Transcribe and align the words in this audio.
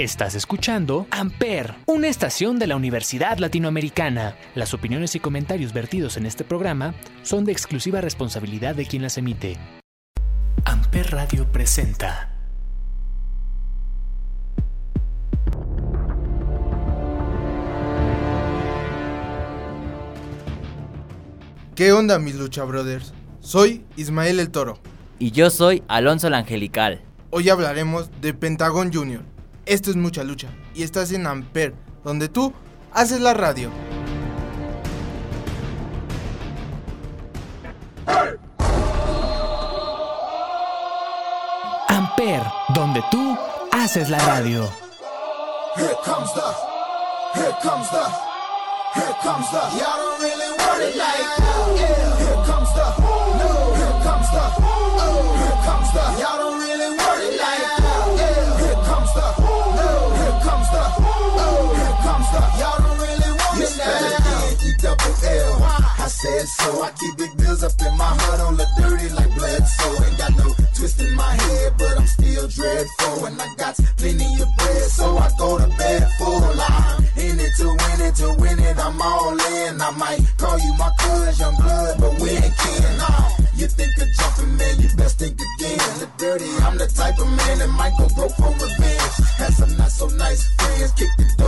Estás 0.00 0.34
escuchando 0.34 1.06
Amper, 1.10 1.74
una 1.84 2.08
estación 2.08 2.58
de 2.58 2.66
la 2.66 2.74
Universidad 2.74 3.36
Latinoamericana. 3.36 4.34
Las 4.54 4.72
opiniones 4.72 5.14
y 5.14 5.20
comentarios 5.20 5.74
vertidos 5.74 6.16
en 6.16 6.24
este 6.24 6.42
programa 6.42 6.94
son 7.22 7.44
de 7.44 7.52
exclusiva 7.52 8.00
responsabilidad 8.00 8.74
de 8.74 8.86
quien 8.86 9.02
las 9.02 9.18
emite. 9.18 9.58
Amper 10.64 11.10
Radio 11.10 11.52
presenta. 11.52 12.34
¿Qué 21.74 21.92
onda 21.92 22.18
mis 22.18 22.36
lucha 22.36 22.64
brothers? 22.64 23.12
Soy 23.40 23.84
Ismael 23.96 24.40
el 24.40 24.50
Toro. 24.50 24.78
Y 25.18 25.32
yo 25.32 25.50
soy 25.50 25.82
Alonso 25.88 26.28
el 26.28 26.32
Angelical. 26.32 27.02
Hoy 27.28 27.50
hablaremos 27.50 28.10
de 28.22 28.32
Pentagon 28.32 28.90
Junior 28.90 29.20
esto 29.70 29.90
es 29.90 29.96
mucha 29.96 30.24
lucha 30.24 30.48
y 30.74 30.82
estás 30.82 31.12
en 31.12 31.28
Amper, 31.28 31.72
donde 32.02 32.28
tú 32.28 32.52
haces 32.92 33.20
la 33.20 33.34
radio. 33.34 33.70
Amper, 41.86 42.42
donde 42.74 43.00
tú 43.12 43.38
haces 43.70 44.10
la 44.10 44.18
radio. 44.18 44.68
Here 45.76 45.94
comes 46.04 46.34
the, 46.34 46.42
here 47.34 47.54
comes 47.62 47.88
the, 47.90 48.04
here 48.94 49.16
comes 49.22 49.50
the. 49.52 49.62
Y'all 49.78 49.98
don't 49.98 50.20
really 50.20 50.50
want 50.58 50.82
it 50.82 50.96
like, 50.96 51.38
yeah. 51.78 52.16
Here 52.18 52.42
comes 52.44 52.74
the, 52.74 52.86
no. 53.38 53.74
Here 53.76 54.02
comes 54.02 54.30
the, 54.32 54.44
oh. 54.58 55.36
Here 55.38 55.58
comes 55.64 55.92
the. 55.92 56.20
Y'all 56.20 56.38
don't 56.38 56.49
said 66.22 66.46
so. 66.48 66.82
I 66.82 66.90
keep 66.92 67.16
big 67.16 67.36
bills 67.36 67.62
up 67.64 67.72
in 67.80 67.96
my 67.96 68.12
heart 68.20 68.40
on 68.40 68.56
the 68.56 68.66
dirty 68.76 69.08
like 69.10 69.32
blood. 69.34 69.64
So 69.66 69.86
ain't 70.04 70.18
got 70.18 70.32
no 70.36 70.52
twist 70.76 71.00
in 71.00 71.12
my 71.14 71.32
head, 71.34 71.74
but 71.78 71.98
I'm 71.98 72.06
still 72.06 72.46
dreadful. 72.48 73.24
And 73.26 73.40
I 73.40 73.48
got 73.56 73.74
plenty 73.96 74.28
of 74.40 74.48
bread, 74.58 74.84
so 74.90 75.16
I 75.16 75.30
go 75.38 75.58
to 75.58 75.68
bed 75.76 76.08
full. 76.18 76.44
I'm 76.44 77.04
in 77.16 77.40
it 77.40 77.52
to 77.58 77.68
win 77.68 77.98
it, 78.04 78.14
to 78.20 78.28
win 78.38 78.58
it. 78.58 78.78
I'm 78.78 79.00
all 79.00 79.32
in. 79.32 79.80
I 79.80 79.90
might 79.96 80.20
call 80.36 80.58
you 80.58 80.72
my 80.76 80.90
cuz, 80.98 81.40
young 81.40 81.56
blood, 81.56 81.96
but 82.00 82.12
we 82.20 82.30
ain't 82.30 82.56
kin. 82.56 82.96
Nah. 82.98 83.40
You 83.56 83.66
think 83.66 83.92
of 84.00 84.08
jumping, 84.16 84.56
man, 84.56 84.80
you 84.80 84.88
best 84.96 85.18
think 85.18 85.36
again. 85.36 85.78
The 86.00 86.08
dirty, 86.16 86.48
I'm 86.64 86.78
the 86.78 86.86
type 86.86 87.18
of 87.18 87.28
man 87.28 87.58
that 87.58 87.68
might 87.68 87.92
go 87.98 88.08
broke 88.16 88.32
for 88.32 88.52
revenge. 88.56 89.14
Had 89.36 89.52
some 89.52 89.76
not 89.76 89.90
so 89.90 90.08
nice 90.16 90.48
friends, 90.56 90.92
kick 90.92 91.10
the 91.18 91.39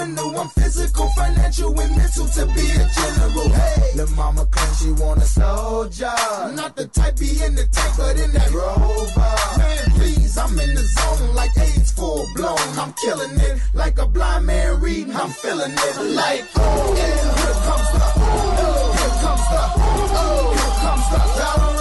on 0.00 0.36
I'm 0.36 0.48
physical, 0.48 1.08
financial, 1.10 1.78
and 1.80 1.96
mental 1.96 2.26
to 2.26 2.46
be 2.46 2.66
a 2.70 2.84
general. 2.88 3.48
Hey, 3.48 3.96
the 3.96 4.06
mama 4.16 4.46
claims 4.46 4.78
she 4.80 4.92
want 4.92 5.18
a 5.20 5.26
soldier. 5.26 6.14
Not 6.54 6.76
the 6.76 6.86
type 6.86 7.16
be 7.18 7.42
in 7.42 7.54
the 7.54 7.66
tank, 7.66 7.94
but 7.96 8.18
in 8.18 8.32
that 8.32 8.50
rover. 8.50 9.34
Man, 9.58 9.90
please, 9.96 10.38
I'm 10.38 10.58
in 10.58 10.74
the 10.74 10.82
zone 10.82 11.34
like 11.34 11.56
AIDS 11.58 11.92
full 11.92 12.26
blown. 12.34 12.58
I'm 12.78 12.92
killing 12.94 13.38
it 13.40 13.60
like 13.74 13.98
a 13.98 14.06
blind 14.06 14.46
man 14.46 14.80
reading, 14.80 15.14
I'm 15.14 15.30
feeling 15.30 15.72
it 15.72 16.14
like, 16.14 16.44
oh, 16.56 16.94
yeah, 16.96 17.16
here 17.40 17.58
comes 17.66 17.88
the, 17.92 18.06
oh, 18.16 18.94
here 18.98 19.16
comes 19.22 19.46
the, 19.52 19.62
oh, 20.14 20.54
here 20.58 20.74
comes 20.82 21.06
the, 21.10 21.18
y'all 21.40 21.77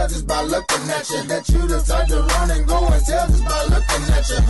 tell 0.00 0.08
just 0.08 0.26
by 0.26 0.42
looking 0.42 0.90
at 0.90 1.10
you 1.10 1.22
that 1.28 1.48
you 1.48 1.60
type 1.84 2.08
to 2.08 2.20
run 2.22 2.50
and 2.50 2.66
go 2.66 2.78
and 2.86 3.04
tell 3.04 3.26
just 3.28 3.44
by 3.44 3.62
looking 3.68 4.04
at 4.16 4.24
you. 4.30 4.40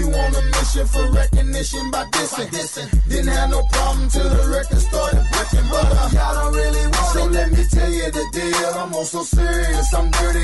You 0.00 0.04
on 0.08 0.34
a 0.34 0.42
mission 0.56 0.86
for 0.86 1.10
recognition 1.12 1.90
by 1.90 2.04
dissing. 2.06 3.08
Didn't 3.08 3.32
have 3.32 3.50
no 3.50 3.62
problem 3.72 4.08
till 4.08 4.28
the 4.28 4.48
record 4.48 4.78
started 4.80 5.24
breaking. 5.32 5.68
But 5.70 5.86
uh, 5.86 6.08
y'all 6.12 6.34
don't 6.34 6.54
really 6.54 6.86
want 6.88 6.94
it. 6.94 7.12
So 7.14 7.26
let 7.26 7.50
me 7.52 7.64
tell 7.70 7.90
you 7.90 8.10
the 8.10 8.24
deal. 8.32 8.70
I'm 8.80 8.94
also 8.94 9.22
serious. 9.22 9.94
I'm 9.94 10.10
dirty. 10.10 10.43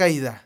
Caída. 0.00 0.42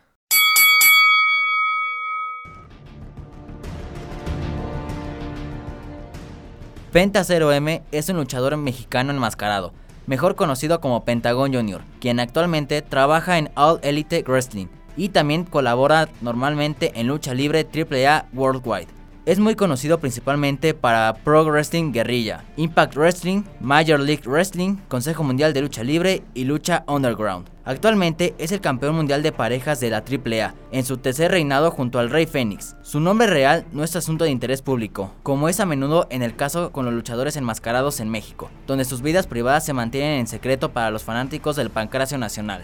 Penta 6.91 7.21
0M 7.21 7.83
es 7.93 8.09
un 8.09 8.17
luchador 8.17 8.57
mexicano 8.57 9.13
enmascarado, 9.13 9.71
mejor 10.07 10.35
conocido 10.35 10.81
como 10.81 11.05
Pentagon 11.05 11.53
Jr., 11.53 11.83
quien 12.01 12.19
actualmente 12.19 12.81
trabaja 12.81 13.37
en 13.37 13.49
All 13.55 13.79
Elite 13.81 14.25
Wrestling 14.27 14.67
y 14.97 15.07
también 15.09 15.45
colabora 15.45 16.09
normalmente 16.19 16.91
en 16.99 17.07
lucha 17.07 17.33
libre 17.33 17.65
AAA 17.65 18.27
Worldwide. 18.33 18.94
Es 19.25 19.39
muy 19.39 19.55
conocido 19.55 19.99
principalmente 19.99 20.75
para 20.75 21.11
Pro 21.23 21.43
Wrestling 21.45 21.91
Guerrilla, 21.91 22.45
Impact 22.57 22.95
Wrestling, 22.95 23.41
Major 23.59 23.99
League 23.99 24.21
Wrestling, 24.27 24.75
Consejo 24.87 25.23
Mundial 25.23 25.51
de 25.51 25.63
Lucha 25.63 25.83
Libre 25.83 26.21
y 26.35 26.43
Lucha 26.43 26.83
Underground. 26.87 27.49
Actualmente 27.63 28.35
es 28.37 28.51
el 28.51 28.61
campeón 28.61 28.95
mundial 28.95 29.23
de 29.23 29.31
parejas 29.31 29.79
de 29.79 29.89
la 29.89 30.03
AAA, 30.03 30.53
en 30.71 30.85
su 30.85 30.97
tercer 30.97 31.31
reinado 31.31 31.71
junto 31.71 31.97
al 31.97 32.11
Rey 32.11 32.27
Fénix. 32.27 32.75
Su 32.83 32.99
nombre 32.99 33.25
real 33.25 33.65
no 33.71 33.83
es 33.83 33.95
asunto 33.95 34.25
de 34.25 34.29
interés 34.29 34.61
público, 34.61 35.11
como 35.23 35.49
es 35.49 35.59
a 35.59 35.65
menudo 35.65 36.05
en 36.11 36.21
el 36.21 36.35
caso 36.35 36.71
con 36.71 36.85
los 36.85 36.93
luchadores 36.93 37.35
enmascarados 37.35 37.99
en 38.01 38.09
México, 38.09 38.51
donde 38.67 38.85
sus 38.85 39.01
vidas 39.01 39.25
privadas 39.25 39.65
se 39.65 39.73
mantienen 39.73 40.19
en 40.19 40.27
secreto 40.27 40.71
para 40.71 40.91
los 40.91 41.03
fanáticos 41.03 41.55
del 41.55 41.71
Pancracio 41.71 42.19
Nacional. 42.19 42.63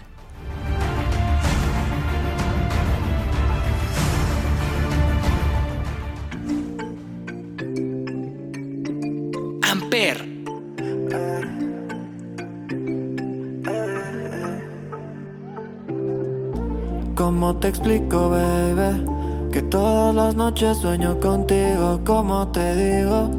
¿Cómo 17.51 17.59
te 17.59 17.68
explico, 17.68 18.30
baby? 18.30 19.51
Que 19.51 19.62
todas 19.63 20.15
las 20.15 20.36
noches 20.36 20.77
sueño 20.77 21.19
contigo, 21.19 22.00
como 22.06 22.48
te 22.48 22.75
digo, 22.75 23.30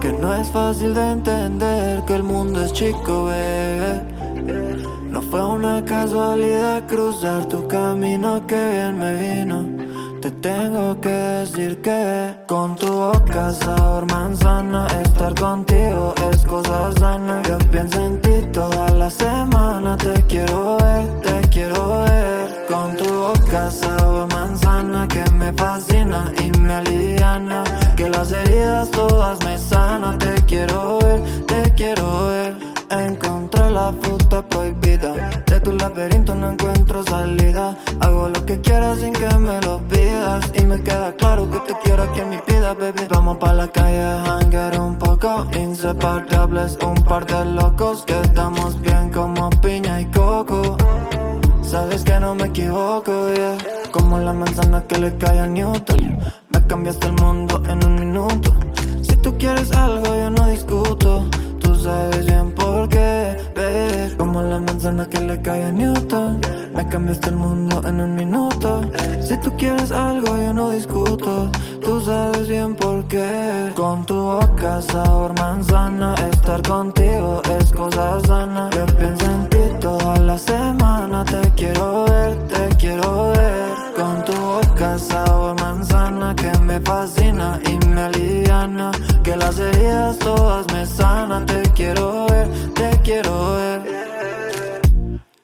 que 0.00 0.12
no 0.12 0.34
es 0.34 0.48
fácil 0.48 0.92
de 0.92 1.12
entender 1.12 2.04
que 2.04 2.16
el 2.16 2.24
mundo 2.24 2.64
es 2.64 2.72
chico, 2.72 3.26
baby. 3.26 4.72
No 5.08 5.22
fue 5.22 5.46
una 5.46 5.84
casualidad 5.84 6.84
cruzar 6.88 7.46
tu 7.46 7.68
camino 7.68 8.44
que 8.48 8.56
bien 8.56 8.98
me 8.98 9.14
vino. 9.14 9.64
Te 10.20 10.32
tengo 10.32 11.00
que 11.00 11.08
decir 11.08 11.80
que 11.80 12.34
con 12.48 12.74
tu 12.74 12.88
boca 12.92 13.52
sabor 13.52 14.04
manzana 14.10 14.86
Estar 15.02 15.34
contigo 15.34 16.12
es 16.30 16.44
cosa 16.44 16.92
sana 16.98 17.40
Yo 17.48 17.56
pienso 17.70 18.04
en 18.04 18.20
ti 18.20 18.42
toda 18.52 18.90
la 18.90 19.08
semana 19.08 19.96
Te 19.96 20.22
quiero 20.24 20.76
ver, 20.76 21.20
te 21.22 21.48
quiero 21.48 22.02
ver 22.02 22.39
boca 23.32 23.70
sabor 23.70 24.26
manzana 24.32 25.06
Que 25.08 25.24
me 25.32 25.52
fascina 25.52 26.32
y 26.42 26.50
me 26.58 26.74
aliviana. 26.74 27.64
Que 27.96 28.08
las 28.08 28.32
heridas 28.32 28.90
todas 28.90 29.38
me 29.44 29.58
sanan 29.58 30.18
Te 30.18 30.34
quiero 30.46 30.98
ver, 30.98 31.20
te 31.46 31.74
quiero 31.74 32.26
ver. 32.26 32.70
Encontré 32.90 33.70
la 33.70 33.92
fruta 34.00 34.42
prohibida. 34.42 35.12
De 35.46 35.60
tu 35.60 35.72
laberinto 35.72 36.34
no 36.34 36.50
encuentro 36.50 37.04
salida. 37.04 37.76
Hago 38.00 38.28
lo 38.28 38.44
que 38.44 38.60
quieras 38.60 38.98
sin 38.98 39.12
que 39.12 39.32
me 39.38 39.60
lo 39.60 39.78
pidas. 39.78 40.50
Y 40.54 40.62
me 40.62 40.82
queda 40.82 41.12
claro 41.12 41.48
que 41.48 41.60
te 41.60 41.78
quiero 41.84 42.02
aquí 42.02 42.18
en 42.18 42.30
mi 42.30 42.40
vida, 42.48 42.74
baby. 42.74 43.06
Vamos 43.08 43.36
pa' 43.38 43.52
la 43.52 43.68
calle 43.68 44.02
hangar 44.02 44.80
un 44.80 44.96
poco. 44.98 45.46
Inseparables, 45.56 46.78
un 46.84 46.94
par 47.04 47.24
de 47.26 47.44
locos. 47.44 48.02
Que 48.04 48.20
estamos 48.22 48.80
bien 48.80 49.10
como 49.10 49.39
Sabes 51.70 52.02
que 52.02 52.18
no 52.18 52.34
me 52.34 52.46
equivoco, 52.46 53.32
yeah. 53.32 53.56
Como 53.92 54.18
la 54.18 54.32
manzana 54.32 54.82
que 54.88 54.98
le 54.98 55.16
cae 55.16 55.38
a 55.38 55.46
Newton. 55.46 56.18
Me 56.52 56.66
cambiaste 56.66 57.06
el 57.06 57.12
mundo 57.12 57.62
en 57.68 57.84
un 57.84 57.94
minuto. 57.94 58.52
Si 59.02 59.14
tú 59.18 59.38
quieres 59.38 59.70
algo 59.70 60.04
yo 60.06 60.30
no 60.30 60.48
discuto. 60.48 61.28
Sabes 61.82 62.26
bien 62.26 62.52
por 62.52 62.90
qué, 62.90 63.38
baby 63.56 64.14
Como 64.18 64.42
la 64.42 64.58
manzana 64.58 65.08
que 65.08 65.18
le 65.20 65.40
cae 65.40 65.64
a 65.64 65.72
Newton. 65.72 66.40
Me 66.74 66.86
cambiaste 66.88 67.30
el 67.30 67.36
mundo 67.36 67.80
en 67.86 68.00
un 68.00 68.14
minuto. 68.16 68.82
Si 69.22 69.36
tú 69.38 69.50
quieres 69.56 69.90
algo 69.90 70.36
yo 70.36 70.52
no 70.52 70.70
discuto. 70.70 71.50
Tú 71.80 72.00
sabes 72.02 72.48
bien 72.48 72.74
por 72.74 73.04
qué. 73.04 73.72
Con 73.74 74.04
tu 74.04 74.14
boca 74.14 74.82
sabor 74.82 75.32
manzana. 75.38 76.14
Estar 76.32 76.60
contigo 76.62 77.40
es 77.58 77.72
cosa 77.72 78.20
sana. 78.26 78.68
Yo 78.76 78.84
pienso 78.98 79.24
en 79.24 79.48
ti 79.48 79.58
toda 79.80 80.18
la 80.18 80.36
semana 80.36 80.79
Te 81.24 81.52
quiero 81.54 82.04
ver, 82.06 82.36
te 82.48 82.76
quiero 82.76 83.32
ver. 83.32 83.70
Con 83.94 84.24
tu 84.24 84.32
boca 84.32 84.98
sabor 84.98 85.60
manzana 85.60 86.34
Que 86.34 86.50
me 86.60 86.80
fascina 86.80 87.60
y 87.68 87.86
me 87.86 88.00
aliviana. 88.00 88.90
Que 89.22 89.36
las 89.36 89.58
heridas 89.58 90.18
todas 90.18 90.66
me 90.72 90.86
sanan 90.86 91.44
Te 91.46 91.62
quiero 91.74 92.26
ver, 92.26 92.48
te 92.74 92.90
quiero 93.02 93.52
ver. 93.54 94.00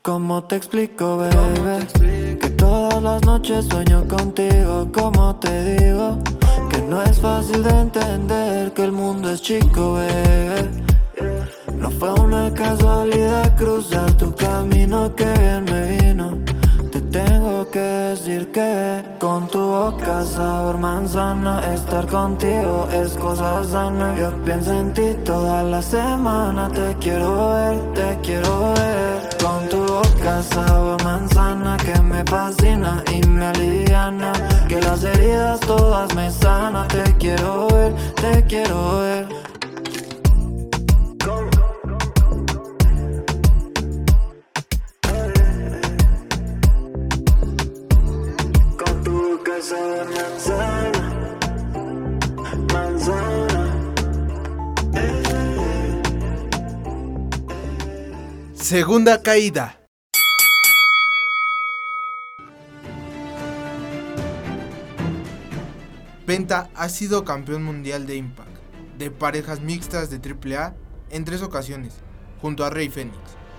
¿Cómo 0.03 0.45
te 0.45 0.57
explico, 0.57 1.19
baby? 1.19 2.37
Que 2.41 2.51
todas 2.51 3.03
las 3.03 3.23
noches 3.23 3.67
sueño 3.67 4.07
contigo, 4.09 4.89
como 4.93 5.35
te 5.37 5.77
digo 5.77 6.19
Que 6.71 6.79
no 6.83 7.03
es 7.03 7.21
fácil 7.21 7.63
de 7.63 7.71
entender 7.71 8.73
que 8.73 8.85
el 8.85 8.93
mundo 8.93 9.31
es 9.31 9.43
chico, 9.43 9.95
baby. 9.95 10.85
No 11.79 11.91
fue 11.91 12.13
una 12.13 12.53
casualidad 12.55 13.57
cruzar 13.57 14.16
boca 19.91 20.25
sabor 20.25 20.79
manzana 20.79 21.61
Estar 21.75 22.07
contigo 22.07 22.89
es 22.93 23.13
cosa 23.15 23.63
sana. 23.65 24.15
Yo 24.19 24.31
pienso 24.45 24.73
en 24.73 24.93
ti 24.93 25.15
toda 25.25 25.63
la 25.63 25.81
semana 25.81 26.69
Te 26.69 26.97
quiero 27.01 27.51
ver, 27.55 27.77
te 27.95 28.19
quiero 28.23 28.75
ver. 28.75 29.17
Con 29.43 29.69
tu 29.69 29.79
boca 29.79 30.43
sabor 30.43 31.03
manzana 31.05 31.77
Que 31.77 32.01
me 32.03 32.25
fascina 32.25 33.03
y 33.13 33.27
me 33.27 33.47
aliviana. 33.47 34.33
Que 34.69 34.81
las 34.81 35.05
heridas 35.05 35.61
todas 35.61 36.15
me 36.15 36.31
sanan 36.31 36.89
Te 36.89 37.05
quiero 37.19 37.69
ver, 37.69 37.95
te 38.15 38.45
quiero 38.45 38.99
ver 38.99 39.36
Segunda 58.55 59.23
caída. 59.23 59.81
Penta 66.27 66.71
ha 66.77 66.89
sido 66.89 67.25
campeón 67.25 67.65
mundial 67.65 68.07
de 68.07 68.15
Impact, 68.15 68.49
de 68.99 69.11
parejas 69.11 69.61
mixtas 69.61 70.11
de 70.11 70.19
AAA 70.19 70.75
en 71.11 71.25
tres 71.25 71.43
ocasiones, 71.43 71.95
junto 72.41 72.65
a 72.65 72.71
Rey 72.71 72.89
Fénix, 72.89 73.17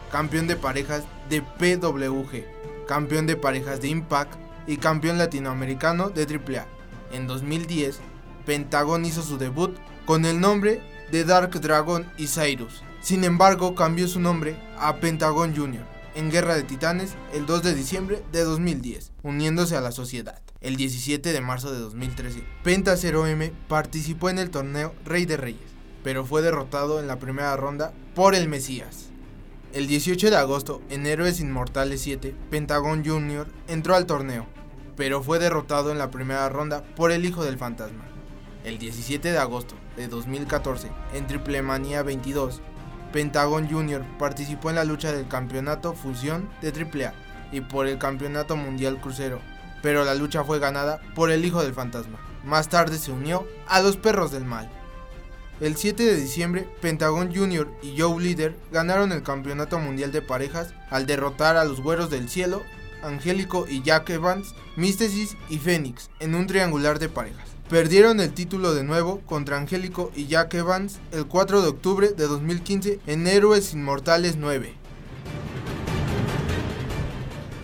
campeón 0.09 0.47
de 0.47 0.55
parejas 0.55 1.03
de 1.29 1.41
PWG, 1.41 2.45
campeón 2.87 3.27
de 3.27 3.35
parejas 3.35 3.81
de 3.81 3.89
Impact 3.89 4.46
y 4.67 4.77
campeón 4.77 5.17
latinoamericano 5.17 6.09
de 6.09 6.23
AAA. 6.23 6.67
En 7.11 7.25
2010, 7.25 7.99
Pentagon 8.45 9.05
hizo 9.05 9.23
su 9.23 9.37
debut 9.37 9.75
con 10.05 10.25
el 10.25 10.39
nombre 10.39 10.81
de 11.11 11.23
Dark 11.23 11.51
Dragon 11.59 12.05
y 12.17 12.27
Cyrus. 12.27 12.83
Sin 13.01 13.23
embargo, 13.23 13.75
cambió 13.75 14.07
su 14.07 14.19
nombre 14.19 14.57
a 14.77 14.97
Pentagon 14.97 15.55
Jr. 15.55 15.85
en 16.15 16.29
Guerra 16.29 16.55
de 16.55 16.63
Titanes 16.63 17.15
el 17.33 17.45
2 17.45 17.63
de 17.63 17.75
diciembre 17.75 18.23
de 18.31 18.43
2010, 18.43 19.11
uniéndose 19.23 19.75
a 19.75 19.81
la 19.81 19.91
sociedad. 19.91 20.41
El 20.59 20.75
17 20.75 21.31
de 21.31 21.41
marzo 21.41 21.71
de 21.71 21.79
2013, 21.79 22.43
Penta 22.63 22.95
0M 22.95 23.51
participó 23.67 24.29
en 24.29 24.39
el 24.39 24.49
torneo 24.49 24.93
Rey 25.05 25.25
de 25.25 25.37
Reyes, 25.37 25.69
pero 26.03 26.25
fue 26.25 26.41
derrotado 26.41 26.99
en 26.99 27.07
la 27.07 27.19
primera 27.19 27.55
ronda 27.55 27.93
por 28.15 28.33
el 28.33 28.49
Mesías. 28.49 29.09
El 29.73 29.87
18 29.87 30.31
de 30.31 30.35
agosto, 30.37 30.81
en 30.89 31.05
Héroes 31.05 31.39
Inmortales 31.39 32.01
7, 32.01 32.33
Pentagon 32.49 33.05
Jr. 33.05 33.47
entró 33.67 33.95
al 33.95 34.07
torneo, 34.07 34.47
pero 34.97 35.23
fue 35.23 35.39
derrotado 35.39 35.91
en 35.91 35.99
la 35.99 36.11
primera 36.11 36.49
ronda 36.49 36.83
por 36.95 37.11
el 37.11 37.23
Hijo 37.23 37.45
del 37.45 37.57
Fantasma. 37.57 38.03
El 38.65 38.79
17 38.79 39.31
de 39.31 39.37
agosto 39.37 39.75
de 39.95 40.07
2014, 40.07 40.89
en 41.13 41.27
Triple 41.27 41.61
Manía 41.61 42.03
22, 42.03 42.61
Pentagon 43.13 43.69
Jr. 43.69 44.03
participó 44.19 44.69
en 44.69 44.75
la 44.75 44.83
lucha 44.83 45.13
del 45.13 45.27
campeonato 45.27 45.93
fusión 45.93 46.49
de 46.61 46.69
AAA 46.69 47.13
y 47.53 47.61
por 47.61 47.87
el 47.87 47.97
campeonato 47.97 48.57
mundial 48.57 48.99
crucero, 48.99 49.39
pero 49.81 50.03
la 50.03 50.15
lucha 50.15 50.43
fue 50.43 50.59
ganada 50.59 50.99
por 51.15 51.31
el 51.31 51.45
Hijo 51.45 51.63
del 51.63 51.73
Fantasma. 51.73 52.19
Más 52.43 52.67
tarde 52.67 52.97
se 52.97 53.11
unió 53.11 53.47
a 53.67 53.81
los 53.81 53.95
Perros 53.97 54.31
del 54.31 54.45
Mal. 54.45 54.69
El 55.59 55.75
7 55.75 56.03
de 56.03 56.15
diciembre, 56.15 56.69
Pentagon 56.81 57.33
Jr. 57.33 57.67
y 57.81 57.99
Joe 57.99 58.21
Leader 58.21 58.55
ganaron 58.71 59.11
el 59.11 59.23
campeonato 59.23 59.79
mundial 59.79 60.11
de 60.11 60.21
parejas 60.21 60.73
al 60.89 61.05
derrotar 61.05 61.55
a 61.55 61.65
los 61.65 61.81
Güeros 61.81 62.09
del 62.09 62.29
Cielo, 62.29 62.63
Angélico 63.03 63.65
y 63.67 63.81
Jack 63.81 64.09
Evans, 64.09 64.53
Místesis 64.75 65.37
y 65.49 65.57
Fénix 65.57 66.09
en 66.19 66.35
un 66.35 66.47
triangular 66.47 66.99
de 66.99 67.09
parejas. 67.09 67.49
Perdieron 67.69 68.19
el 68.21 68.33
título 68.33 68.73
de 68.73 68.83
nuevo 68.83 69.19
contra 69.25 69.57
Angélico 69.57 70.11
y 70.15 70.27
Jack 70.27 70.53
Evans 70.53 70.99
el 71.11 71.25
4 71.25 71.61
de 71.61 71.67
octubre 71.67 72.09
de 72.09 72.27
2015 72.27 72.99
en 73.07 73.27
Héroes 73.27 73.73
Inmortales 73.73 74.37
9. 74.37 74.73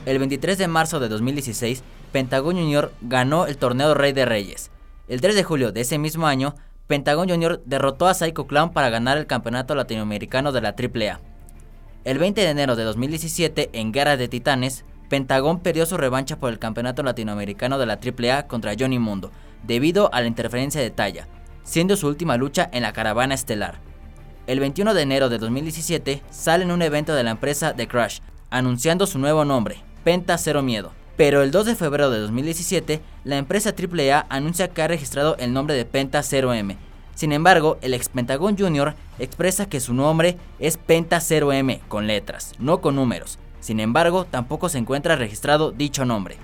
El 0.06 0.20
23 0.20 0.58
de 0.58 0.68
marzo 0.68 1.00
de 1.00 1.08
2016, 1.08 1.84
Pentagon 2.12 2.58
Jr. 2.58 2.92
ganó 3.02 3.48
el 3.48 3.58
torneo 3.58 3.94
Rey 3.94 4.12
de 4.12 4.26
Reyes. 4.26 4.70
El 5.08 5.22
3 5.22 5.36
de 5.36 5.44
julio 5.44 5.72
de 5.72 5.82
ese 5.82 5.98
mismo 5.98 6.28
año, 6.28 6.56
Pentagon 6.88 7.30
Jr. 7.30 7.62
derrotó 7.66 8.08
a 8.08 8.14
Psycho 8.14 8.46
Clown 8.46 8.74
para 8.74 8.90
ganar 8.90 9.18
el 9.18 9.28
campeonato 9.28 9.74
latinoamericano 9.74 10.52
de 10.52 10.62
la 10.62 10.76
AAA. 10.78 11.22
El 12.04 12.20
20 12.20 12.42
de 12.42 12.50
enero 12.50 12.76
de 12.76 12.84
2017, 12.84 13.70
en 13.72 13.94
Guerra 13.94 14.18
de 14.18 14.28
Titanes, 14.28 14.84
Pentagon 15.14 15.60
perdió 15.60 15.86
su 15.86 15.96
revancha 15.96 16.40
por 16.40 16.52
el 16.52 16.58
campeonato 16.58 17.04
latinoamericano 17.04 17.78
de 17.78 17.86
la 17.86 18.00
AAA 18.04 18.48
contra 18.48 18.74
Johnny 18.76 18.98
Mundo, 18.98 19.30
debido 19.62 20.12
a 20.12 20.22
la 20.22 20.26
interferencia 20.26 20.82
de 20.82 20.90
talla, 20.90 21.28
siendo 21.62 21.96
su 21.98 22.08
última 22.08 22.36
lucha 22.36 22.68
en 22.74 22.82
la 22.82 22.94
caravana 22.94 23.36
estelar. 23.36 23.80
El 24.48 24.60
21 24.60 24.96
de 24.96 25.04
enero 25.04 25.30
de 25.30 25.38
2017 25.38 26.24
sale 26.32 26.64
en 26.64 26.72
un 26.72 26.82
evento 26.82 27.14
de 27.14 27.22
la 27.22 27.30
empresa 27.30 27.76
The 27.76 27.88
Crash, 27.88 28.22
anunciando 28.50 29.06
su 29.06 29.20
nuevo 29.20 29.46
nombre, 29.46 29.84
Penta 30.04 30.36
Cero 30.40 30.64
Miedo. 30.64 30.94
Pero 31.16 31.44
el 31.44 31.52
2 31.52 31.68
de 31.68 31.76
febrero 31.76 32.10
de 32.10 32.18
2017, 32.18 33.00
la 33.24 33.38
empresa 33.38 33.76
AAA 33.78 34.26
anuncia 34.30 34.70
que 34.70 34.82
ha 34.82 34.88
registrado 34.88 35.38
el 35.38 35.54
nombre 35.54 35.76
de 35.76 35.86
Penta 35.86 36.22
0M. 36.22 36.76
Sin 37.14 37.34
embargo, 37.34 37.78
el 37.82 37.94
ex 37.94 38.10
Pentagon 38.10 38.58
Jr. 38.58 38.96
expresa 39.20 39.70
que 39.70 39.80
su 39.80 39.94
nombre 39.94 40.40
es 40.58 40.78
Penta 40.78 41.18
0M 41.18 41.82
con 41.88 42.08
letras, 42.08 42.54
no 42.58 42.82
con 42.82 42.96
números, 42.96 43.38
sin 43.64 43.80
embargo, 43.80 44.26
tampoco 44.26 44.68
se 44.68 44.78
encuentra 44.78 45.16
registrado 45.16 45.72
dicho 45.72 46.04
nombre. 46.04 46.38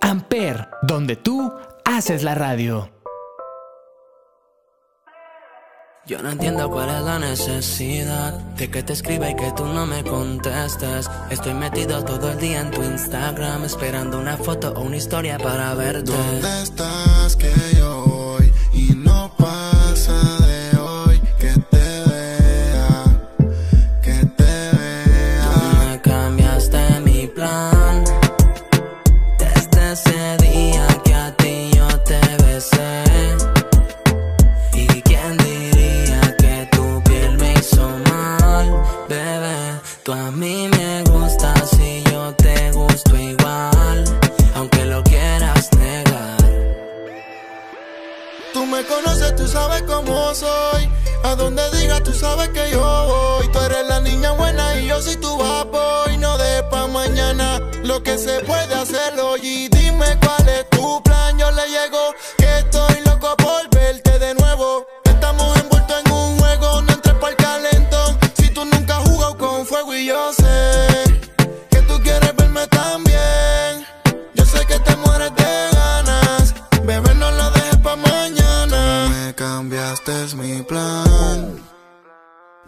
Amper, 0.00 0.68
donde 0.82 1.16
tú 1.16 1.52
haces 1.84 2.22
la 2.22 2.36
radio. 2.36 2.88
Yo 6.06 6.22
no 6.22 6.30
entiendo 6.30 6.70
cuál 6.70 6.88
es 6.88 7.02
la 7.02 7.18
necesidad 7.18 8.32
de 8.54 8.70
que 8.70 8.84
te 8.84 8.92
escriba 8.92 9.28
y 9.28 9.34
que 9.34 9.50
tú 9.56 9.64
no 9.64 9.86
me 9.86 10.04
contestes. 10.04 11.10
Estoy 11.30 11.54
metido 11.54 12.04
todo 12.04 12.30
el 12.30 12.38
día 12.38 12.60
en 12.60 12.70
tu 12.70 12.80
Instagram 12.96 13.66
esperando 13.66 14.18
una 14.18 14.38
foto 14.38 14.72
o 14.74 14.80
una 14.80 14.96
historia 14.96 15.36
para 15.36 15.74
verte. 15.74 16.10
¿Dónde 16.10 16.62
estás 16.62 17.36
Tú 48.56 48.64
me 48.64 48.82
conoces, 48.86 49.36
tú 49.36 49.46
sabes 49.46 49.82
cómo 49.82 50.34
soy. 50.34 50.88
A 51.24 51.34
donde 51.34 51.62
digas, 51.72 52.02
tú 52.02 52.14
sabes 52.14 52.48
que 52.48 52.70
yo 52.70 52.80
voy. 52.80 53.48
Tú 53.52 53.58
eres 53.58 53.86
la 53.86 54.00
niña 54.00 54.30
buena 54.30 54.80
y 54.80 54.86
yo 54.86 55.02
soy 55.02 55.16
tu 55.16 55.28
y 56.10 56.16
No 56.16 56.38
de 56.38 56.62
pa' 56.70 56.86
mañana 56.86 57.60
lo 57.84 58.02
que 58.02 58.16
se 58.16 58.40
puede 58.40 58.74
hacer 58.74 59.20
hoy. 59.20 59.40
Y 59.42 59.75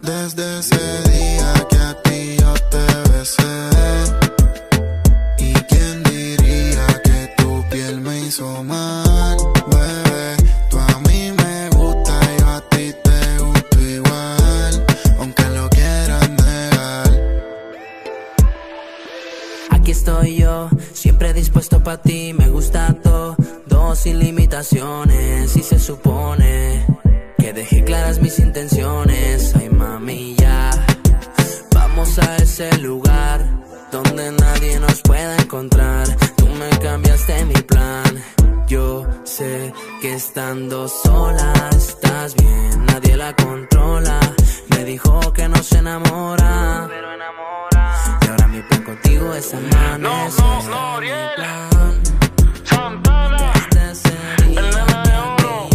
Desde 0.09 0.59
ese 0.59 1.09
día 1.11 1.53
que 1.69 1.77
a 1.77 1.93
ti 2.01 2.35
yo 2.39 2.53
te 2.71 3.11
besé. 3.11 3.59
¿Y 5.37 5.53
quién 5.69 6.01
diría 6.03 6.87
que 7.03 7.31
tu 7.37 7.63
piel 7.69 8.01
me 8.01 8.19
hizo 8.21 8.63
mal? 8.63 9.37
Bebé, 9.67 10.35
tú 10.71 10.79
a 10.79 10.99
mí 11.07 11.31
me 11.37 11.69
gusta, 11.77 12.19
yo 12.39 12.47
a 12.47 12.59
ti 12.71 12.91
te 13.03 13.37
gusto 13.37 13.79
igual. 13.79 14.85
Aunque 15.19 15.43
lo 15.49 15.69
quieras 15.69 16.29
negar. 16.29 17.11
Aquí 19.69 19.91
estoy 19.91 20.37
yo, 20.37 20.69
siempre 20.91 21.33
dispuesto 21.33 21.83
para 21.83 22.01
ti, 22.01 22.33
me 22.33 22.49
gusta 22.49 22.95
todo, 23.03 23.35
sin 23.95 24.17
limitaciones 24.17 25.55
y 25.55 25.61
se 25.61 25.77
supone 25.77 26.85
que 27.37 27.53
dejé 27.53 27.83
claras 27.83 28.19
mis 28.19 28.39
intenciones. 28.39 29.08
Lugar 33.39 33.91
donde 33.91 34.31
nadie 34.31 34.79
nos 34.79 35.01
pueda 35.01 35.35
encontrar. 35.37 36.07
Tú 36.37 36.47
me 36.47 36.69
cambiaste 36.79 37.45
mi 37.45 37.53
plan. 37.53 38.23
Yo 38.67 39.05
sé 39.23 39.73
que 40.01 40.13
estando 40.13 40.87
sola 40.87 41.53
estás 41.75 42.35
bien, 42.35 42.85
nadie 42.85 43.17
la 43.17 43.35
controla. 43.35 44.19
Me 44.69 44.83
dijo 44.85 45.19
que 45.33 45.47
no 45.47 45.61
se 45.63 45.79
enamora, 45.79 46.85
pero 46.87 47.13
enamora. 47.13 48.19
Y 48.21 48.27
ahora 48.27 48.47
mi 48.47 48.61
plan 48.61 48.83
contigo 48.83 49.33
es 49.33 49.53
amanecer. 49.53 49.99
No, 49.99 50.29
no, 50.29 50.61
Gloriela. 50.63 51.69
Santana, 52.63 53.53
día 53.71 53.93
el 54.35 54.53
nene 54.53 54.93
de 55.05 55.17
oro, 55.17 55.69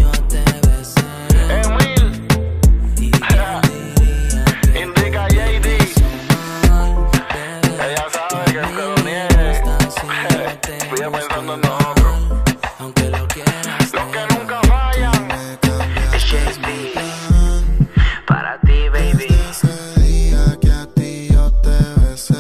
Aunque 12.85 13.09
lo 13.09 13.27
quieras 13.29 13.93
Los 13.95 14.05
que 14.13 14.27
nunca 14.35 14.61
fallan. 14.69 15.29
Cambiaste 15.63 16.61
mi 16.67 16.91
plan. 16.93 17.89
Para 18.27 18.61
ti, 18.61 18.91
baby. 18.91 19.27
Ese 19.51 20.01
día 20.03 20.59
que 20.61 20.71
a 20.71 20.87
ti 20.95 21.29
yo 21.33 21.51
te 21.63 21.79
besé. 22.03 22.35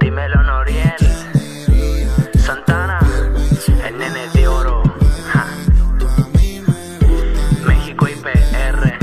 Dímelo, 0.00 0.42
Noriel. 0.42 0.96
Santana, 2.36 2.98
el 3.86 3.96
nene 3.96 4.26
de 4.34 4.48
oro. 4.48 4.82
Ja, 5.32 5.46
México 7.64 8.08
y 8.08 8.16
PR. 8.16 8.98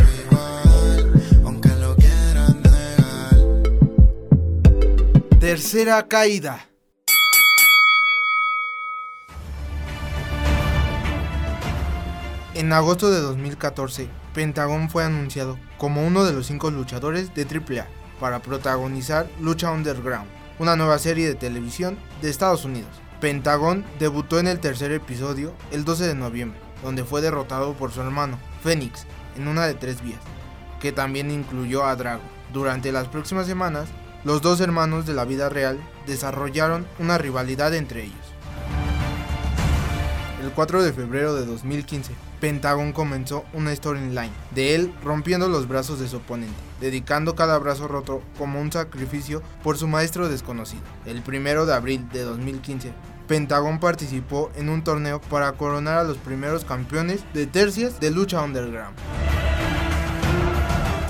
Aunque 1.45 1.69
lo 1.77 1.95
quieras 1.95 2.55
negar. 2.55 3.37
Tercera 5.39 6.05
caída. 6.09 6.68
En 12.59 12.73
agosto 12.73 13.09
de 13.09 13.21
2014, 13.21 14.09
Pentagon 14.33 14.89
fue 14.89 15.05
anunciado 15.05 15.57
como 15.77 16.05
uno 16.05 16.25
de 16.25 16.33
los 16.33 16.47
cinco 16.47 16.69
luchadores 16.71 17.33
de 17.33 17.43
AAA 17.43 17.87
para 18.19 18.41
protagonizar 18.41 19.29
Lucha 19.39 19.71
Underground, 19.71 20.27
una 20.59 20.75
nueva 20.75 20.99
serie 20.99 21.25
de 21.29 21.35
televisión 21.35 21.97
de 22.21 22.29
Estados 22.29 22.65
Unidos. 22.65 22.89
Pentagon 23.21 23.85
debutó 23.97 24.39
en 24.39 24.47
el 24.47 24.59
tercer 24.59 24.91
episodio 24.91 25.53
el 25.71 25.85
12 25.85 26.05
de 26.05 26.15
noviembre, 26.15 26.59
donde 26.83 27.05
fue 27.05 27.21
derrotado 27.21 27.75
por 27.75 27.93
su 27.93 28.01
hermano, 28.01 28.37
Fénix, 28.61 29.05
en 29.37 29.47
una 29.47 29.65
de 29.65 29.75
tres 29.75 30.03
vías, 30.03 30.19
que 30.81 30.91
también 30.91 31.31
incluyó 31.31 31.85
a 31.85 31.95
Drago. 31.95 32.23
Durante 32.51 32.91
las 32.91 33.07
próximas 33.07 33.47
semanas, 33.47 33.87
los 34.25 34.41
dos 34.41 34.59
hermanos 34.59 35.05
de 35.05 35.13
la 35.13 35.23
vida 35.23 35.47
real 35.47 35.79
desarrollaron 36.05 36.85
una 36.99 37.17
rivalidad 37.17 37.73
entre 37.73 38.03
ellos. 38.03 38.28
El 40.49 40.55
4 40.55 40.81
de 40.81 40.93
febrero 40.93 41.35
de 41.35 41.45
2015, 41.45 42.11
Pentagon 42.41 42.91
comenzó 42.91 43.45
una 43.53 43.73
storyline 43.75 44.31
de 44.49 44.73
él 44.73 44.91
rompiendo 45.03 45.47
los 45.47 45.67
brazos 45.67 45.99
de 45.99 46.07
su 46.07 46.17
oponente, 46.17 46.55
dedicando 46.81 47.35
cada 47.35 47.59
brazo 47.59 47.87
roto 47.87 48.23
como 48.35 48.59
un 48.59 48.71
sacrificio 48.71 49.43
por 49.61 49.77
su 49.77 49.87
maestro 49.87 50.27
desconocido. 50.27 50.81
El 51.05 51.21
1 51.21 51.67
de 51.67 51.73
abril 51.75 52.09
de 52.11 52.23
2015, 52.23 52.93
Pentagon 53.27 53.79
participó 53.79 54.49
en 54.55 54.69
un 54.69 54.83
torneo 54.83 55.21
para 55.21 55.51
coronar 55.51 55.99
a 55.99 56.03
los 56.03 56.17
primeros 56.17 56.65
campeones 56.65 57.23
de 57.35 57.45
tercias 57.45 57.99
de 57.99 58.09
lucha 58.09 58.41
underground. 58.41 58.97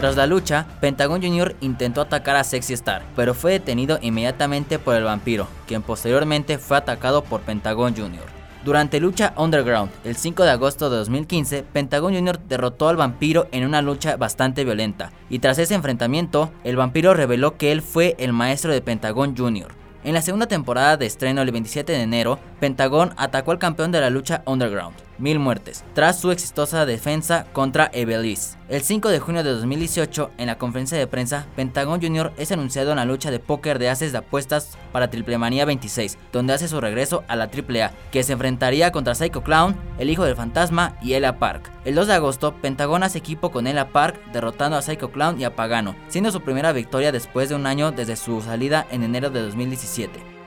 Tras 0.02 0.18
la 0.18 0.28
lucha, 0.28 0.68
Pentagon 0.82 1.22
Jr. 1.22 1.56
intentó 1.62 2.02
atacar 2.02 2.36
a 2.36 2.44
Sexy 2.44 2.74
Star, 2.74 3.04
pero 3.16 3.34
fue 3.34 3.54
detenido 3.54 4.00
inmediatamente 4.02 4.80
por 4.80 4.96
el 4.96 5.06
vampiro, 5.06 5.48
quien 5.66 5.82
posteriormente 5.82 6.58
fue 6.58 6.76
atacado 6.76 7.24
por 7.24 7.40
Pentagon 7.40 7.96
Jr. 7.96 8.39
Durante 8.66 9.00
lucha 9.00 9.34
Underground, 9.38 9.90
el 10.04 10.18
5 10.18 10.44
de 10.44 10.52
agosto 10.52 10.90
de 10.90 10.98
2015, 10.98 11.64
Pentagon 11.64 12.14
Jr. 12.14 12.40
derrotó 12.40 12.90
al 12.90 12.98
vampiro 12.98 13.48
en 13.54 13.66
una 13.66 13.82
lucha 13.82 14.18
bastante 14.18 14.66
violenta, 14.66 15.14
y 15.30 15.40
tras 15.40 15.60
ese 15.60 15.76
enfrentamiento, 15.76 16.52
el 16.66 16.76
vampiro 16.76 17.14
reveló 17.14 17.56
que 17.56 17.72
él 17.72 17.82
fue 17.82 18.18
el 18.20 18.34
maestro 18.34 18.74
de 18.74 18.82
Pentagon 18.82 19.34
Jr. 19.38 19.72
En 20.04 20.14
la 20.14 20.22
segunda 20.22 20.48
temporada 20.48 20.98
de 20.98 21.06
estreno 21.06 21.42
el 21.42 21.52
27 21.52 21.94
de 21.94 22.02
enero, 22.02 22.38
Pentagon 22.60 23.14
atacó 23.18 23.52
al 23.52 23.60
campeón 23.60 23.92
de 23.92 24.02
la 24.02 24.10
lucha 24.10 24.44
Underground, 24.46 24.96
Mil 25.18 25.40
Muertes, 25.40 25.84
tras 25.94 26.20
su 26.20 26.32
exitosa 26.32 26.86
defensa 26.86 27.46
contra 27.54 27.90
Evelis. 27.94 28.58
El 28.68 28.82
5 28.82 29.10
de 29.10 29.20
junio 29.20 29.44
de 29.44 29.52
2018, 29.52 30.32
en 30.38 30.48
la 30.48 30.58
conferencia 30.58 30.98
de 30.98 31.08
prensa, 31.08 31.48
Pentagon 31.56 32.02
Jr. 32.02 32.32
es 32.38 32.52
anunciado 32.52 32.92
en 32.92 32.98
la 32.98 33.06
lucha 33.06 33.32
de 33.32 33.40
póker 33.40 33.80
de 33.80 33.90
haces 33.90 34.12
de 34.12 34.20
apuestas 34.20 34.78
para 34.92 35.10
Triple 35.10 35.38
Manía 35.38 35.66
26, 35.66 36.18
donde 36.32 36.54
hace 36.54 36.68
su 36.68 36.80
regreso 36.80 37.24
a 37.28 37.36
la 37.36 37.46
AAA, 37.46 37.92
que 38.12 38.24
se 38.24 38.34
enfrentaría 38.34 38.92
contra 38.92 39.16
Psycho 39.16 39.42
Clown, 39.42 39.76
el 39.98 40.10
hijo 40.10 40.26
del 40.26 40.36
fantasma 40.36 40.98
y 41.02 41.14
Ella 41.14 41.40
Park. 41.40 41.72
El 41.86 41.96
2 41.96 42.08
de 42.08 42.14
agosto, 42.14 42.54
Pentagon 42.56 43.04
hace 43.04 43.18
equipo 43.18 43.52
con 43.52 43.68
Ella 43.68 43.90
Park, 43.90 44.20
derrotando 44.34 44.78
a 44.78 44.82
Psycho 44.82 45.12
Clown 45.12 45.40
y 45.40 45.46
a 45.46 45.56
Pagano, 45.56 45.96
siendo 46.10 46.32
su 46.32 46.42
primera 46.42 46.72
victoria 46.72 47.12
después 47.12 47.50
de 47.50 47.56
un 47.56 47.66
año 47.66 47.92
desde 47.92 48.16
su 48.16 48.42
salida 48.42 48.86
en 48.92 49.04
enero 49.04 49.30
de 49.30 49.42
2017. 49.42 50.39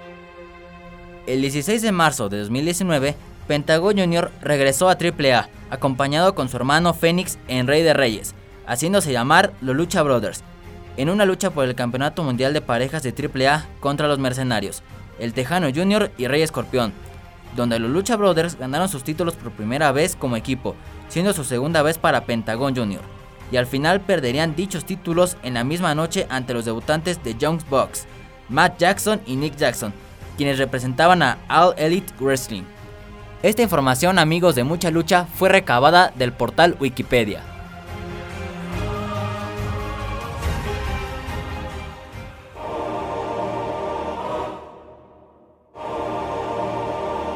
El 1.24 1.40
16 1.40 1.82
de 1.82 1.92
marzo 1.92 2.28
de 2.28 2.40
2019, 2.40 3.14
Pentagon 3.46 3.96
Jr. 3.96 4.32
regresó 4.40 4.88
a 4.88 4.98
AAA, 4.98 5.48
acompañado 5.70 6.34
con 6.34 6.48
su 6.48 6.56
hermano 6.56 6.94
Fénix 6.94 7.38
en 7.46 7.68
Rey 7.68 7.84
de 7.84 7.94
Reyes, 7.94 8.34
haciéndose 8.66 9.12
llamar 9.12 9.52
los 9.60 9.76
Lucha 9.76 10.02
Brothers, 10.02 10.42
en 10.96 11.08
una 11.08 11.24
lucha 11.24 11.50
por 11.50 11.64
el 11.64 11.76
Campeonato 11.76 12.24
Mundial 12.24 12.52
de 12.52 12.60
Parejas 12.60 13.04
de 13.04 13.12
AAA 13.12 13.68
contra 13.78 14.08
los 14.08 14.18
Mercenarios, 14.18 14.82
el 15.20 15.32
Tejano 15.32 15.68
Jr. 15.72 16.10
y 16.18 16.26
Rey 16.26 16.42
Escorpión, 16.42 16.92
donde 17.54 17.78
los 17.78 17.90
Lucha 17.90 18.16
Brothers 18.16 18.58
ganaron 18.58 18.88
sus 18.88 19.04
títulos 19.04 19.36
por 19.36 19.52
primera 19.52 19.92
vez 19.92 20.16
como 20.16 20.34
equipo, 20.34 20.74
siendo 21.08 21.32
su 21.32 21.44
segunda 21.44 21.82
vez 21.82 21.98
para 21.98 22.24
Pentagon 22.24 22.74
Jr. 22.74 23.00
Y 23.52 23.58
al 23.58 23.66
final 23.66 24.00
perderían 24.00 24.56
dichos 24.56 24.84
títulos 24.84 25.36
en 25.44 25.54
la 25.54 25.62
misma 25.62 25.94
noche 25.94 26.26
ante 26.30 26.52
los 26.52 26.64
debutantes 26.64 27.22
de 27.22 27.36
Young 27.36 27.60
Bucks, 27.70 28.06
Matt 28.48 28.78
Jackson 28.78 29.20
y 29.24 29.36
Nick 29.36 29.56
Jackson, 29.56 29.92
quienes 30.36 30.58
representaban 30.58 31.22
a 31.22 31.38
All 31.48 31.74
Elite 31.76 32.12
Wrestling. 32.20 32.64
Esta 33.42 33.62
información, 33.62 34.18
amigos 34.18 34.54
de 34.54 34.64
mucha 34.64 34.90
lucha, 34.90 35.26
fue 35.34 35.48
recabada 35.48 36.12
del 36.14 36.32
portal 36.32 36.76
Wikipedia. 36.78 37.42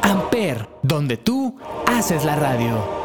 Amper, 0.01 0.69
donde 0.81 1.17
tú 1.17 1.59
haces 1.87 2.23
la 2.23 2.37
radio. 2.37 2.96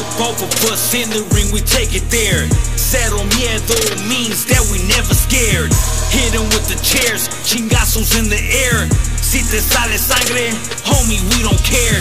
With 0.00 0.16
both 0.16 0.40
of 0.40 0.52
us 0.72 0.94
in 0.94 1.08
the 1.10 1.20
ring, 1.36 1.52
we 1.52 1.60
take 1.60 1.92
it 1.92 2.08
there. 2.08 2.48
Cero 2.80 3.20
miedo 3.36 3.76
means 4.08 4.48
that 4.48 4.64
we 4.72 4.80
never 4.88 5.12
scared. 5.12 5.68
Hit 6.08 6.32
'em 6.32 6.48
with 6.56 6.66
the 6.72 6.78
chairs, 6.80 7.28
chingazos 7.44 8.16
in 8.16 8.28
the 8.28 8.40
air. 8.64 8.88
Si 9.20 9.42
te 9.44 9.60
sale 9.60 9.98
sangre, 9.98 10.56
homie, 10.88 11.20
we 11.30 11.42
don't 11.42 11.62
care. 11.62 12.00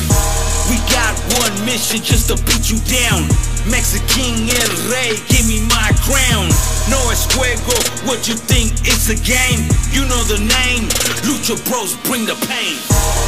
We 0.69 0.77
got 0.95 1.13
one 1.43 1.53
mission 1.65 1.99
just 2.01 2.27
to 2.29 2.35
beat 2.47 2.69
you 2.71 2.79
down. 2.87 3.27
Mexican 3.65 4.47
El 4.47 4.71
Rey, 4.89 5.19
give 5.27 5.45
me 5.51 5.59
my 5.67 5.91
crown. 6.07 6.47
No 6.87 6.99
es 7.11 7.27
juego, 7.27 7.75
what 8.07 8.27
you 8.27 8.35
think 8.47 8.71
it's 8.87 9.09
a 9.09 9.15
game? 9.15 9.61
You 9.91 10.05
know 10.05 10.23
the 10.23 10.39
name. 10.39 10.87
Lucha 11.27 11.55
Bros 11.67 11.95
bring 12.07 12.25
the 12.25 12.37
pain. 12.47 12.77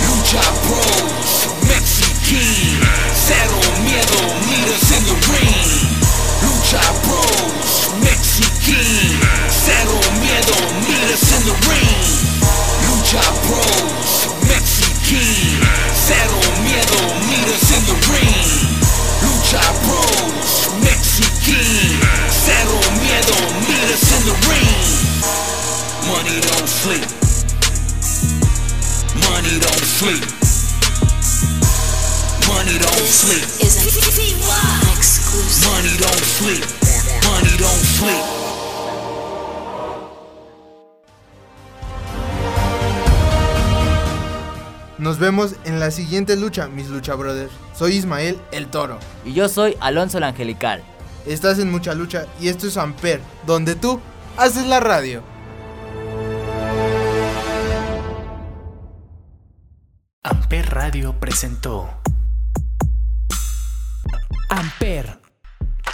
Lucha 0.07 0.43
Bros, 0.65 1.30
sleep. 36.41 36.65
Money 37.23 37.57
don't 37.57 37.83
sleep. 37.97 38.25
Nos 44.97 45.17
vemos 45.17 45.55
en 45.65 45.79
la 45.79 45.89
siguiente 45.91 46.35
lucha, 46.35 46.67
mis 46.67 46.89
lucha 46.89 47.15
brothers. 47.15 47.51
Soy 47.75 47.93
Ismael 47.93 48.39
el 48.51 48.67
Toro. 48.67 48.99
Y 49.25 49.33
yo 49.33 49.49
soy 49.49 49.75
Alonso 49.79 50.19
el 50.19 50.23
Angelical. 50.23 50.83
Estás 51.25 51.59
en 51.59 51.71
mucha 51.71 51.93
lucha 51.93 52.25
y 52.39 52.49
esto 52.49 52.67
es 52.67 52.77
Amper, 52.77 53.21
donde 53.45 53.75
tú 53.75 53.99
haces 54.37 54.65
la 54.65 54.79
radio. 54.79 55.23
Amper 60.23 60.69
Radio 60.69 61.19
presentó 61.19 61.89
Amper, 64.49 65.20